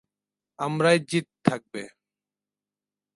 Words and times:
আমারই 0.59 0.99
জিত 1.09 1.27
থাকবে। 1.45 1.81